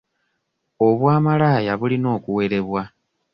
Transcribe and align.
Obwamalaya 0.87 1.73
bulina 1.79 2.07
okuwerebwa. 2.17 2.83